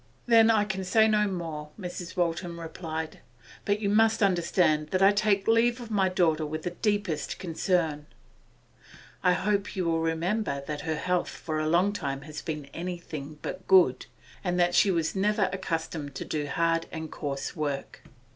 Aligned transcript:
'Then 0.25 0.49
I 0.49 0.65
can 0.65 0.83
say 0.83 1.07
no 1.07 1.27
more,' 1.27 1.69
Mrs. 1.79 2.17
Waltham 2.17 2.59
replied. 2.59 3.19
'But 3.65 3.81
you 3.81 3.87
must 3.87 4.23
understand 4.23 4.87
that 4.87 5.03
I 5.03 5.11
take 5.11 5.47
leave 5.47 5.79
of 5.79 5.91
my 5.91 6.09
daughter 6.09 6.43
with 6.43 6.63
the 6.63 6.71
deepest 6.71 7.37
concern. 7.37 8.07
I 9.21 9.33
hope 9.33 9.75
you 9.75 9.85
will 9.85 9.99
remember 9.99 10.63
that 10.65 10.81
her 10.81 10.95
health 10.97 11.29
for 11.29 11.59
a 11.59 11.69
long 11.69 11.93
time 11.93 12.21
has 12.21 12.41
been 12.41 12.65
anything 12.73 13.37
but 13.43 13.67
good, 13.67 14.07
and 14.43 14.59
that 14.59 14.73
she 14.73 14.89
was 14.89 15.15
never 15.15 15.51
accustomed 15.53 16.15
to 16.15 16.25
do 16.25 16.47
hard 16.47 16.87
and 16.91 17.11
coarse 17.11 17.55
work. 17.55 18.01